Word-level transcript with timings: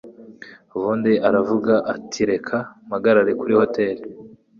ubundi 0.75 1.11
aravuga 1.27 1.73
atireka 1.93 2.57
mpamagare 2.87 3.31
kuri 3.39 3.53
hotel 3.59 3.97